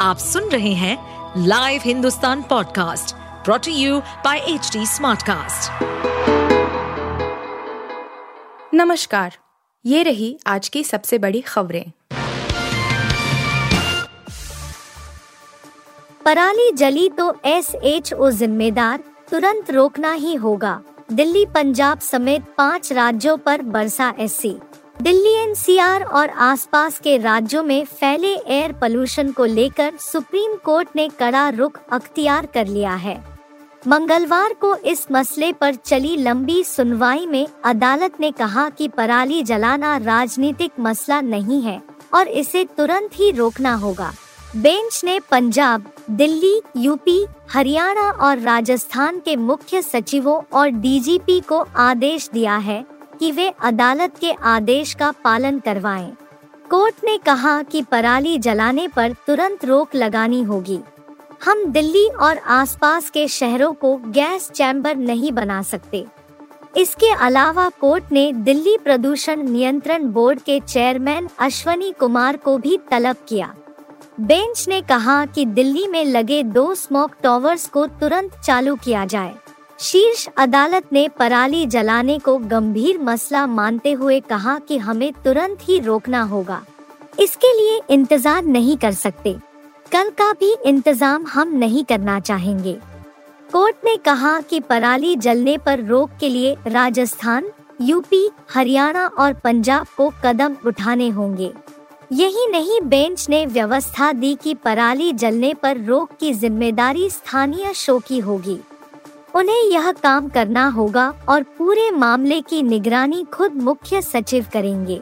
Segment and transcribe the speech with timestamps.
[0.00, 5.82] आप सुन रहे हैं live Hindustan podcast brought to you by H Smartcast.
[8.74, 9.36] नमस्कार
[9.86, 11.84] ये रही आज की सबसे बड़ी खबरें।
[16.24, 20.80] पराली जली तो एस एच ओ जिम्मेदार तुरंत रोकना ही होगा।
[21.12, 24.56] दिल्ली पंजाब समेत पाँच राज्यों पर बरसा एससी।
[25.00, 31.08] दिल्ली एनसीआर और आसपास के राज्यों में फैले एयर पोल्यूशन को लेकर सुप्रीम कोर्ट ने
[31.08, 33.16] कड़ा रुख अख्तियार कर लिया है।
[33.86, 39.96] मंगलवार को इस मसले पर चली लंबी सुनवाई में अदालत ने कहा कि पराली जलाना
[39.96, 41.80] राजनीतिक मसला नहीं है
[42.14, 44.12] और इसे तुरंत ही रोकना होगा।
[44.56, 52.30] बेंच ने पंजाब, दिल्ली, यूपी, हरियाणा और राजस्थान के मुख्य सचिवों और डीजीपी को आदेश
[52.32, 52.84] दिया है
[53.20, 56.12] कि वे अदालत के आदेश का पालन करवाएँ।
[56.70, 60.78] कोर्ट ने कहा कि पराली जलाने पर तुरंत रोक लगानी होगी।
[61.44, 66.06] हम दिल्ली और आसपास के शहरों को गैस चैम्बर नहीं बना सकते।
[66.76, 73.16] इसके अलावा कोर्ट ने दिल्ली प्रदूषण नियंत्रण बोर्ड के चेयरमैन अश्वनी कुमार को भी तलब
[73.28, 73.54] किया।
[74.20, 79.34] बेंच ने कहा कि दिल्ली में लगे दो स्मोक टॉवर्स को तुरंत चालू किया जाए।
[79.80, 85.78] शीर्ष अदालत ने पराली जलाने को गंभीर मसला मानते हुए कहा कि हमें तुरंत ही
[85.78, 86.60] रोकना होगा।
[87.20, 89.34] इसके लिए इंतज़ार नहीं कर सकते।
[89.92, 92.76] कल का भी इंतज़ाम हम नहीं करना चाहेंगे।
[93.50, 97.50] कोर्ट ने कहा कि पराली जलने पर रोक के लिए राजस्थान,
[97.80, 101.52] यूपी, हरियाणा और पंजाब को कदम उठाने होंगे।
[102.12, 107.98] यही नहीं, बेंच ने व्यवस्था दी कि पराली जलने पर रोक की ज़िम्मेदारी स्थानीय शो
[107.98, 108.60] की होगी।
[109.34, 115.00] उन्हें यह काम करना होगा और पूरे मामले की निगरानी खुद मुख्य सचिव करेंगे।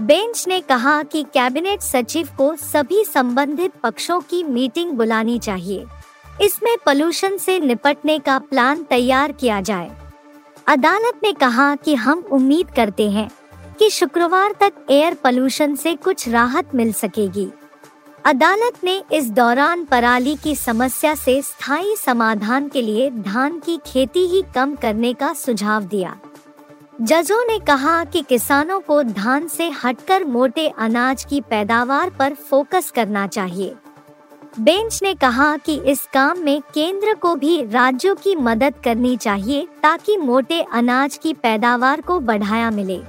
[0.00, 5.84] बेंच ने कहा कि कैबिनेट सचिव को सभी संबंधित पक्षों की मीटिंग बुलानी चाहिए।
[6.42, 9.90] इसमें पोल्यूशन से निपटने का प्लान तैयार किया जाए।
[10.66, 13.30] अदालत ने कहा कि हम उम्मीद करते हैं
[13.78, 17.48] कि शुक्रवार तक एयर पोल्यूशन से कुछ राहत मिल सकेगी।
[18.24, 24.26] अदालत ने इस दौरान पराली की समस्या से स्थायी समाधान के लिए धान की खेती
[24.26, 26.16] ही कम करने का सुझाव दिया।
[27.00, 32.90] जजों ने कहा कि किसानों को धान से हटकर मोटे अनाज की पैदावार पर फोकस
[32.90, 33.74] करना चाहिए।
[34.60, 39.68] बेंच ने कहा कि इस काम में केंद्र को भी राज्यों की मदद करनी चाहिए
[39.82, 43.00] ताकि मोटे अनाज की पैदावार को बढ़ाया मिले।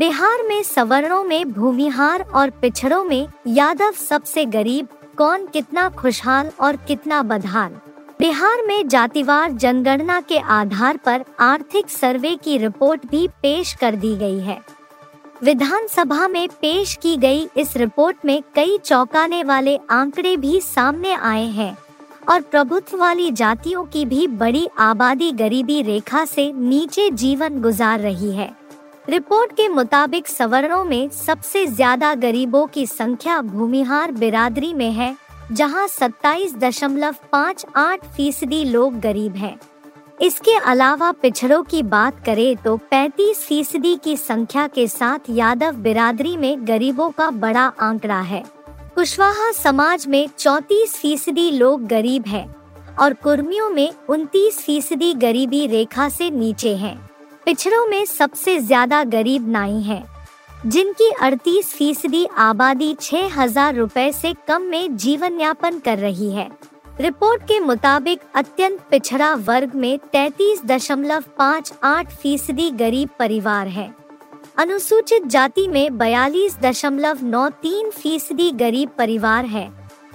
[0.00, 6.76] बिहार में सवर्णों में भूमिहार और पिछड़ों में, यादव सबसे गरीब, कौन कितना खुशहाल और
[6.76, 7.72] कितना बदहाल
[8.20, 14.14] बिहार में जातिवार जनगणना के आधार पर आर्थिक सर्वे की रिपोर्ट भी पेश कर दी
[14.14, 14.58] गई है।
[15.42, 21.44] विधानसभा में पेश की गई इस रिपोर्ट में कई चौंकाने वाले आंकड़े भी सामने आए
[21.50, 21.76] हैं
[22.28, 28.32] और प्रभुत्व वाली जातियों की भी बड़ी आबादी गरीबी रेखा से नीचे जीवन गुजार रही
[28.32, 28.59] है।
[29.10, 35.16] रिपोर्ट के मुताबिक सवर्णों में सबसे ज़्यादा गरीबों की संख्या भूमिहार बिरादरी में है,
[35.52, 39.58] जहाँ सत्ताईस दशमलव पाँच आठ फ़ीसदी लोग गरीब हैं।
[40.20, 46.36] इसके अलावा पिछड़ों की बात करें तो 35 फ़ीसदी की संख्या के साथ यादव बिरादरी
[46.36, 48.44] में गरीबों का बड़ा आंकड़ा है
[48.94, 52.48] कुशवाहा समाज में 34 फ़ीसदी लोग गरीब हैं
[52.96, 57.09] और कुर्मियों में 29 फ़ीसदी गरीबी रेखा से नीचे हैं।
[57.46, 60.02] पिछड़ों में सबसे ज़्यादा गरीब नाई हैं,
[60.66, 66.48] जिनकी 38 फ़ीसदी आबादी छह हज़ार रूपए से कम में जीवन यापन कर रही है।
[67.00, 73.90] रिपोर्ट के मुताबिक अत्यंत पिछड़ा वर्ग में तैतीस दशमलव पाँच आठ फ़ीसदी गरीब परिवार है।
[74.58, 79.68] अनुसूचित जाति में बयालीस दशमलव नौ तीन फ़ीसदी गरीब परिवार है।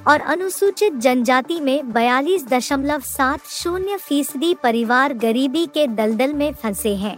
[0.08, 6.96] और अनुसूचित जनजाति में बयालीस दशमलव सात शून्य फ़ीसदी परिवार गरीबी के दलदल में फंसे
[6.96, 7.18] हैं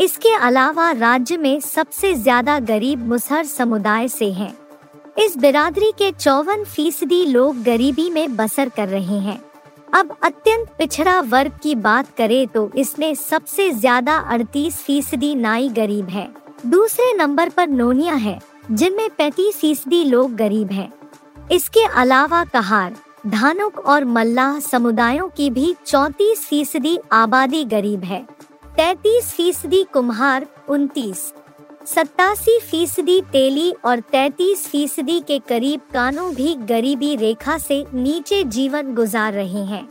[0.00, 4.52] इसके अलावा राज्य में सबसे ज़्यादा गरीब मुसहर समुदाय से हैं।
[5.18, 9.38] इस बिरादरी के चौवन फ़ीसदी लोग गरीबी में बसर कर रहे हैं
[9.94, 16.08] अब अत्यंत पिछड़ा वर्ग की बात करें तो इसमें सबसे ज़्यादा अड़तीस फ़ीसदी नाई गरीब
[16.08, 16.28] है
[16.66, 18.38] दूसरे नंबर पर नोनिया है,
[18.70, 20.90] जिनमें पैतीस फ़ीसदी लोग गरीब हैं।
[21.52, 22.96] इसके अलावा कहार,
[23.26, 28.26] धानुक और मल्लाह समुदायों की भी चौतीस फ़ीसदी आबादी गरीब है।
[28.76, 31.32] तैतीस फ़ीसदी कुम्हार, उनतीस।
[31.86, 38.94] सत्तासी फ़ीसदी तेली और तैतीस फ़ीसदी के करीब कानों भी गरीबी रेखा से नीचे जीवन
[38.94, 39.88] गुजार रहे हैं।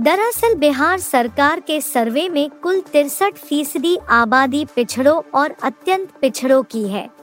[0.00, 6.88] दरअसल बिहार सरकार के सर्वे में कुल तिरसठ फ़ीसदी आबादी पिछड़ों और अत्यंत पिछड़ों की
[6.88, 7.17] है।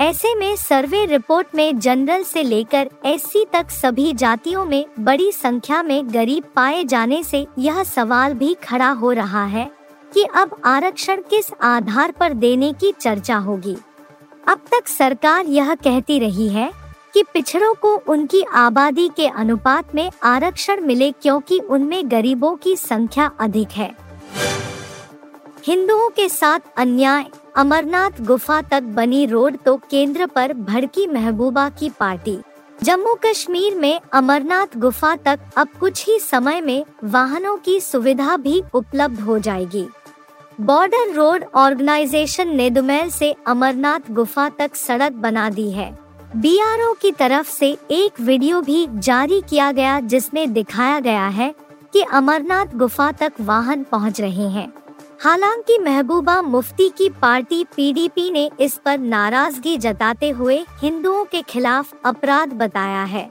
[0.00, 5.82] ऐसे में सर्वे रिपोर्ट में जनरल से लेकर एससी तक सभी जातियों में बड़ी संख्या
[5.82, 9.70] में गरीब पाए जाने से यह सवाल भी खड़ा हो रहा है
[10.14, 13.76] कि अब आरक्षण किस आधार पर देने की चर्चा होगी।
[14.48, 16.70] अब तक सरकार यह कहती रही है
[17.14, 23.30] कि पिछड़ों को उनकी आबादी के अनुपात में आरक्षण मिले क्योंकि उनमें गरीबों की संख्या
[23.40, 23.90] अधिक है।
[25.66, 27.26] हिंदुओं के साथ अन्याय
[27.56, 32.36] अमरनाथ गुफा तक बनी रोड तो केंद्र पर भड़की महबूबा की पार्टी।
[32.82, 38.62] जम्मू कश्मीर में अमरनाथ गुफा तक अब कुछ ही समय में वाहनों की सुविधा भी
[38.74, 39.86] उपलब्ध हो जाएगी।
[40.60, 45.90] बॉर्डर रोड ऑर्गेनाइजेशन ने दुमैल से अमरनाथ गुफा तक सड़क बना दी है।
[46.36, 51.54] बीआरओ की तरफ़ से एक वीडियो भी जारी किया गया जिसमें दिखाया गया है
[51.92, 54.72] कि अमरनाथ गुफा तक वाहन पहुँच रहे हैं।
[55.20, 61.92] हालाँकि महबूबा मुफ्ती की पार्टी पीडीपी ने इस पर नाराज़गी जताते हुए हिंदुओं के खिलाफ
[62.04, 63.24] अपराध बताया है।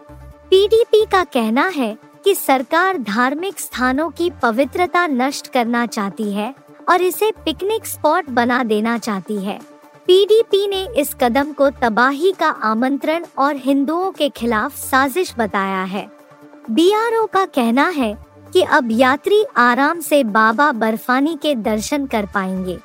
[0.49, 6.53] पीडीपी का कहना है कि सरकार धार्मिक स्थानों की पवित्रता नष्ट करना चाहती है
[6.89, 9.59] और इसे पिकनिक स्पॉट बना देना चाहती है।
[10.07, 16.09] पीडीपी ने इस कदम को तबाही का आमंत्रण और हिंदुओं के खिलाफ साजिश बताया है।
[16.71, 18.17] बीआरओ का कहना है
[18.53, 22.77] कि अब यात्री आराम से बाबा बर्फानी के दर्शन कर पाएँगे।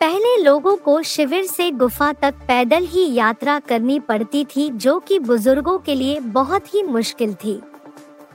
[0.00, 5.18] पहले लोगों को शिविर से गुफा तक पैदल ही यात्रा करनी पड़ती थी, जो कि
[5.18, 7.60] बुज़ुर्गों के लिए बहुत ही मुश्किल थी।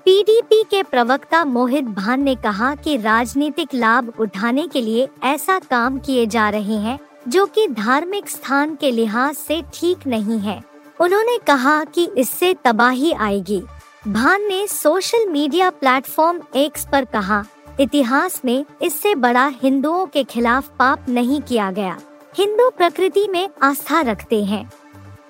[0.06, 6.00] पीडीपी के प्रवक्ता मोहित भान ने कहा कि राजनीतिक लाभ उठाने के लिए ऐसा काम
[6.00, 10.64] किए जा रहे हैं, जो कि धार्मिक स्थान के लिहाज से ठीक नहीं है।
[11.02, 13.62] उन्होंने कहा कि इससे तबाही आएगी।
[14.08, 17.46] भान ने सोशल मीडिया प्लेटफॉर्म एक्स पर कहा,
[17.80, 22.00] इतिहास में इससे बड़ा हिंदुओं के खिलाफ पाप नहीं किया गया।
[22.38, 24.72] हिंदू प्रकृति में आस्था रखते हैं।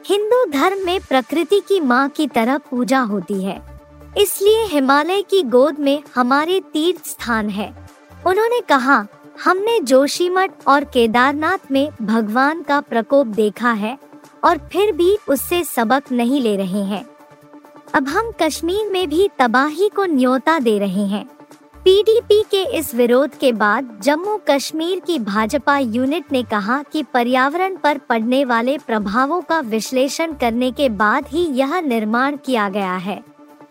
[0.05, 3.81] हिंदू धर्म में प्रकृति की माँ की तरह पूजा होती है।
[4.17, 7.89] इसलिए हिमालय की गोद में हमारे तीर्थ स्थान है।
[8.27, 9.05] उन्होंने कहा,
[9.43, 13.97] हमने जोशीमठ और केदारनाथ में भगवान का प्रकोप देखा है
[14.43, 17.08] और फिर भी उससे सबक नहीं ले रहे हैं।
[17.93, 21.25] अब हम कश्मीर में भी तबाही को न्योता दे रहे हैं।
[21.83, 27.75] पीडीपी के इस विरोध के बाद जम्मू कश्मीर की भाजपा यूनिट ने कहा कि पर्यावरण
[27.75, 33.23] पर पड़ने वाले प्रभावों का विश्लेषण करने के बाद ही यह निर्माण किया गया है।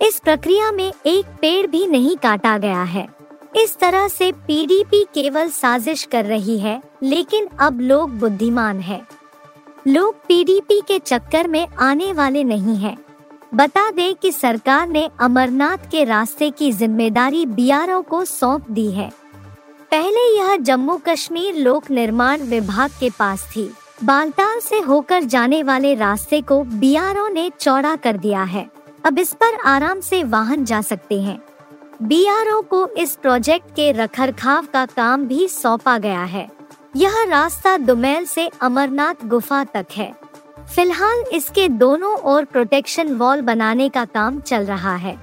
[0.02, 3.08] इस प्रक्रिया में एक पेड़ भी नहीं काटा गया है।
[3.56, 9.02] इस तरह से पीडीपी केवल साजिश कर रही है, लेकिन अब लोग बुद्धिमान है।
[9.88, 12.96] लोग पीडीपी के चक्कर में आने वाले नहीं हैं।
[13.52, 19.10] बता दें कि सरकार ने अमरनाथ के रास्ते की ज़िम्मेदारी बीआरओ को सौंप दी है।
[19.90, 23.70] पहले यह जम्मू कश्मीर लोक निर्माण विभाग के पास थी।
[24.04, 28.68] बालताल से होकर जाने वाले रास्ते को बीआरओ ने चौड़ा कर दिया है।
[29.04, 31.38] अब इस पर आराम से वाहन जा सकते हैं।
[32.02, 36.48] बीआरओ को इस प्रोजेक्ट के रखरखाव का काम भी सौंपा गया है।
[36.96, 40.12] यह रास्ता दुमैल से अमरनाथ गुफा तक है।
[40.74, 45.16] फ़िलहाल इसके दोनों ओर प्रोटेक्शन वॉल बनाने का काम चल रहा है।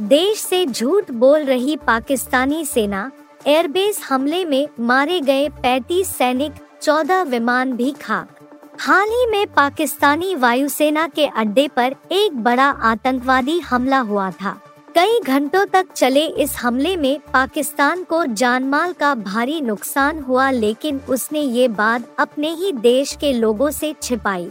[0.00, 3.10] देश से झूठ बोल रही पाकिस्तानी सेना
[3.46, 8.36] एयरबेस हमले में मारे गए 35 सैनिक 14 विमान भी खाक।
[8.80, 14.58] हाल ही में पाकिस्तानी वायुसेना के अड्डे पर एक बड़ा आतंकवादी हमला हुआ था।
[14.94, 21.00] कई घंटों तक चले इस हमले में पाकिस्तान को जानमाल का भारी नुकसान हुआ, लेकिन
[21.08, 24.48] उसने ये बात अपने ही देश के लोगों से छिपाई।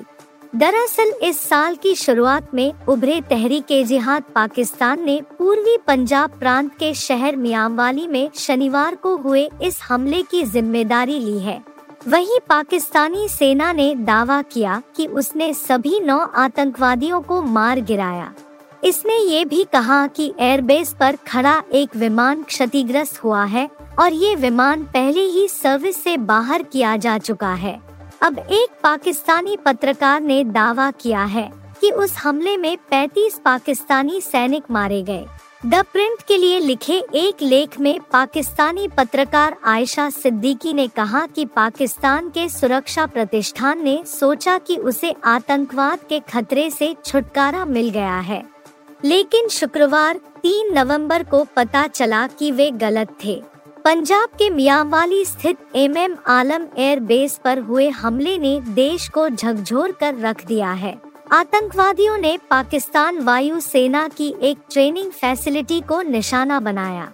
[0.56, 6.94] दरअसल इस साल की शुरुआत में उभरे तहरीक जिहाद पाकिस्तान ने पूर्वी पंजाब प्रांत के
[6.94, 11.62] शहर मियामवाली में शनिवार को हुए इस हमले की ज़िम्मेदारी ली है।
[12.08, 18.34] वहीं पाकिस्तानी सेना ने दावा किया कि उसने सभी नौ आतंकवादियों को मार गिराया।
[18.84, 23.70] इसने ये भी कहा कि एयरबेस पर खड़ा एक विमान क्षतिग्रस्त हुआ है
[24.00, 27.80] और ये विमान पहले ही सर्विस से बाहर किया जा चुका है।
[28.22, 31.50] अब एक पाकिस्तानी पत्रकार ने दावा किया है
[31.82, 35.26] कि उस हमले में 35 पाकिस्तानी सैनिक मारे गए।
[35.66, 41.46] द प्रिंट के लिए लिखे एक लेख में पाकिस्तानी पत्रकार आयशा सिद्दीकी ने कहा कि
[41.46, 48.20] पाकिस्तान के सुरक्षा प्रतिष्ठान ने सोचा कि उसे आतंकवाद के खतरे से छुटकारा मिल गया
[48.20, 48.59] है।
[49.04, 53.42] लेकिन शुक्रवार 3 नवंबर को पता चला कि वे गलत थे।
[53.86, 59.28] पंजाब के मियावाली स्थित M M Alam air base पर हुए हमले ने देश को
[59.30, 60.96] झकझोर कर रख दिया है।
[61.32, 67.12] आतंकवादियों ने पाकिस्तान वायु सेना की एक ट्रेनिंग फैसिलिटी को निशाना बनाया।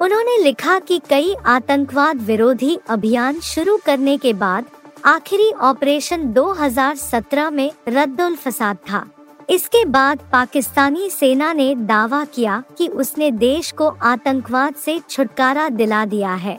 [0.00, 4.64] उन्होंने लिखा कि कई आतंकवाद विरोधी अभियान शुरू करने के बाद,
[5.04, 9.06] आखिरी ऑपरेशन 2017 में रद्दुल फसाद था।
[9.48, 16.04] इसके बाद पाकिस्तानी सेना ने दावा किया कि उसने देश को आतंकवाद से छुटकारा दिला
[16.04, 16.58] दिया है।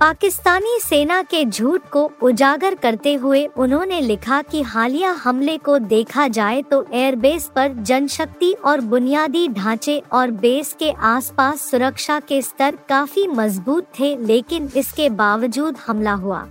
[0.00, 6.26] पाकिस्तानी सेना के झूठ को उजागर करते हुए उन्होंने लिखा कि हालिया हमले को देखा
[6.28, 12.78] जाए तो एयरबेस पर जनशक्ति और बुनियादी ढांचे और बेस के आसपास सुरक्षा के स्तर
[12.88, 16.46] काफ़ी मज़बूत थे, लेकिन इसके बावजूद हमला हुआ।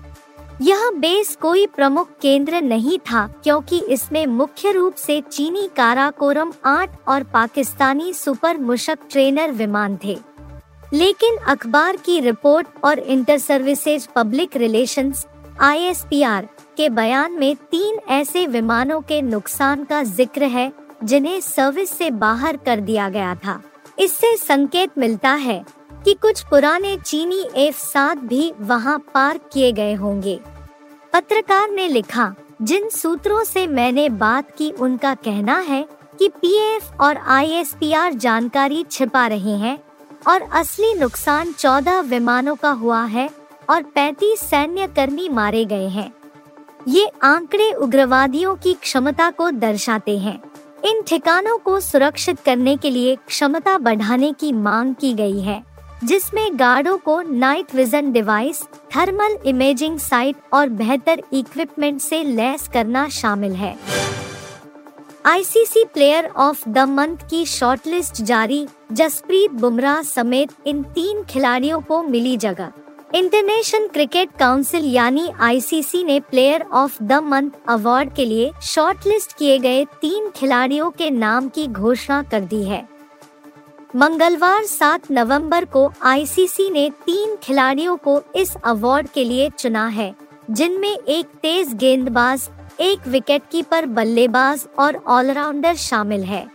[0.61, 6.97] यह बेस कोई प्रमुख केंद्र नहीं था, क्योंकि इसमें मुख्य रूप से चीनी काराकोरम आठ
[7.07, 10.17] और पाकिस्तानी सुपर मुशक ट्रेनर विमान थे।
[10.93, 15.25] लेकिन अखबार की रिपोर्ट और inter services public relations,
[15.59, 16.47] ISPR,
[16.77, 20.71] के बयान में तीन ऐसे विमानों के नुकसान का ज़िक्र है,
[21.03, 23.61] जिन्हें सर्विस से बाहर कर दिया गया था।
[23.99, 25.63] इससे संकेत मिलता है
[26.09, 30.39] कि कुछ पुराने चीनी एफ़ सात भी वहाँ पार्क किए गए होंगे।
[31.13, 35.87] पत्रकार ने लिखा, जिन सूत्रों से मैंने बात की उनका कहना है
[36.19, 39.79] कि पीएफ और आईएसपीआर जानकारी छिपा रहे हैं
[40.27, 43.29] और असली नुकसान 14 विमानों का हुआ है
[43.69, 46.13] और 35 सैन्य कर्मी मारे गए हैं।
[46.87, 50.41] ये आंकड़े उग्रवादियों की क्षमता को दर्शाते हैं।
[50.85, 55.68] इन ठिकानों को सुरक्षित करने के लिए क्षमता बढ़ाने की मांग की गई है।
[56.03, 58.61] जिसमें गार्डों को night vision device
[58.95, 63.77] thermal imaging sight और बेहतर इक्विपमेंट से लैस करना शामिल है।
[65.25, 72.01] ICC player of the month की शॉर्टलिस्ट जारी, जसप्रीत बुमराह समेत इन तीन खिलाड़ियों को
[72.03, 72.71] मिली जगह।
[73.15, 79.57] इंटरनेशनल क्रिकेट काउंसिल यानी आईसीसी ने player of the month award के लिए शॉर्टलिस्ट किए
[79.59, 82.98] गए तीन खिलाड़ियों के नाम की घोषणा कर दी है।
[83.95, 90.15] मंगलवार 7 नवंबर को आईसीसी ने तीन खिलाड़ियों को इस अवार्ड के लिए चुना है,
[90.51, 96.47] जिनमें एक तेज गेंदबाज, एक विकेट कीपर बल्लेबाज और ऑलराउंडर शामिल है।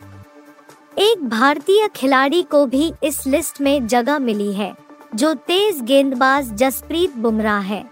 [0.99, 4.75] एक भारतीय खिलाड़ी को भी इस लिस्ट में जगह मिली है,
[5.15, 7.85] जो तेज गेंदबाज जसप्रीत बुमराह है।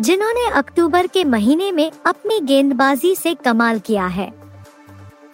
[0.00, 4.45] जिन्होंने अक्टूबर के महीने में अपनी गेंदबाजी से कमाल किया है।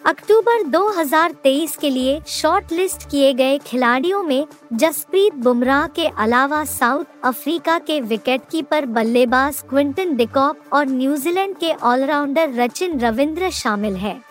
[0.05, 7.05] अक्टूबर 2023 के लिए शॉर्ट लिस्ट किए गए खिलाड़ियों में जसप्रीत बुमराह के अलावा साउथ
[7.23, 14.21] अफ्रीका के विकेटकीपर बल्लेबाज क्विंटन डिकॉक और न्यूजीलैंड के ऑलराउंडर रचिन रविंद्र शामिल है।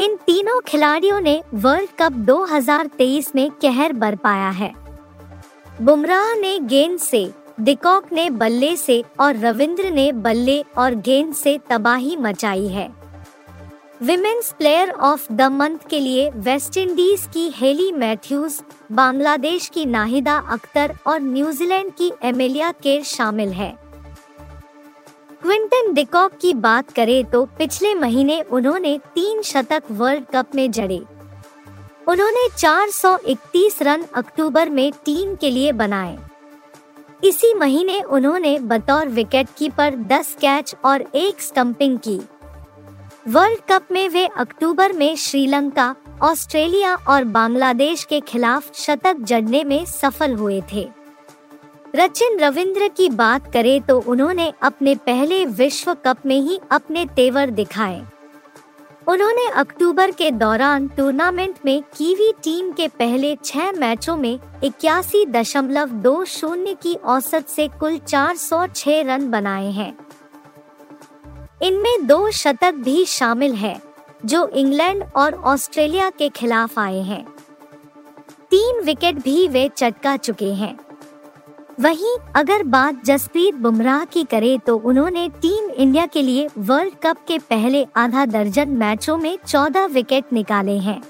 [0.00, 4.74] इन तीनों खिलाड़ियों ने वर्ल्ड कप 2023 में कहर बरपाया है।
[5.82, 11.60] बुमराह ने गेंद से, डिकॉक ने बल्ले से और रविंद्र ने बल्ले और गेंद से
[11.70, 13.07] तबाही मचाई है।
[14.02, 18.60] Women's player of the month के लिए वेस्ट इंडीज की हेली मैथ्यूज
[18.92, 23.70] बांग्लादेश की नाहिदा अख्तर और न्यूजीलैंड की एमेलिया केर शामिल है।
[25.42, 31.00] क्विंटन डिकॉक की बात करें तो पिछले महीने उन्होंने तीन शतक वर्ल्ड कप में जड़े।
[32.08, 36.18] उन्होंने 431 रन अक्टूबर में टीम के लिए बनाए।
[37.24, 42.20] इसी महीने उन्होंने बतौर विकेटकीपर 10 कैच और एक स्टंपिंग की।
[43.28, 49.84] वर्ल्ड कप में वे अक्टूबर में श्रीलंका, ऑस्ट्रेलिया और बांग्लादेश के खिलाफ शतक जड़ने में
[49.84, 50.88] सफल हुए थे।
[51.96, 57.50] रचिन रविंद्र की बात करें तो उन्होंने अपने पहले विश्व कप में ही अपने तेवर
[57.50, 58.00] दिखाए।
[59.08, 65.88] उन्होंने अक्टूबर के दौरान टूर्नामेंट में कीवी टीम के पहले छह मैचों में इक्यासी दशमलव
[65.88, 69.96] दो शून्य की औसत से कुल 406 रन बनाए हैं।
[71.62, 73.80] इनमें दो शतक भी शामिल है,
[74.24, 77.24] जो इंग्लैंड और ऑस्ट्रेलिया के खिलाफ आए हैं।
[78.50, 80.78] तीन विकेट भी वे चटका चुके हैं।
[81.80, 87.16] वहीं अगर बात जसप्रीत बुमराह की करें तो उन्होंने टीम इंडिया के लिए वर्ल्ड कप
[87.28, 91.02] के पहले आधा दर्जन मैचों में 14 विकेट निकाले हैं।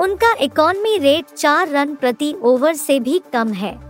[0.00, 3.87] उनका इकोनॉमी रेट चार रन प्रति ओवर से भी कम है।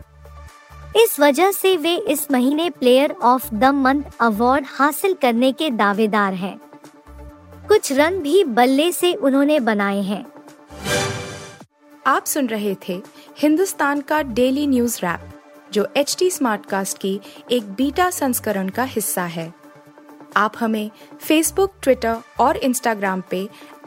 [0.96, 6.34] इस वजह से वे इस महीने player of the month award हासिल करने के दावेदार
[6.34, 6.58] हैं।
[7.68, 10.24] कुछ रन भी बल्ले से उन्होंने बनाए हैं
[12.06, 13.00] आप सुन रहे थे
[13.38, 15.28] हिंदुस्तान का डेली न्यूज़ रैप
[15.72, 19.52] जो एच टी स्मार्ट कास्ट की एक बीटा संस्करण का हिस्सा है
[20.36, 20.90] आप हमें
[21.20, 23.48] फेसबुक ट्विटर और इंस्टाग्राम पे